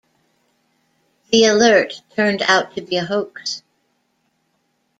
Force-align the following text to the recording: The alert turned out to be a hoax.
The 1.31 1.45
alert 1.45 2.01
turned 2.15 2.41
out 2.41 2.73
to 2.75 2.81
be 2.81 2.97
a 2.97 3.05
hoax. 3.05 3.61